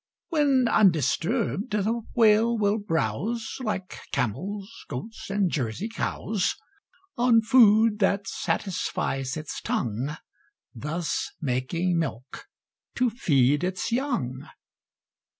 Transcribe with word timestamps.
When 0.29 0.67
undisturbed, 0.67 1.73
the 1.73 2.01
Whale 2.15 2.57
will 2.57 2.79
browse 2.79 3.57
Like 3.59 3.99
camels, 4.11 4.83
goats, 4.89 5.29
and 5.29 5.51
Jersey 5.51 5.89
cows, 5.89 6.55
On 7.19 7.39
food 7.43 7.99
that 7.99 8.27
satisfies 8.27 9.37
its 9.37 9.61
tongue, 9.61 10.17
Thus 10.73 11.31
making 11.39 11.99
milk 11.99 12.45
to 12.95 13.11
feed 13.11 13.63
its 13.63 13.91
young. 13.91 14.47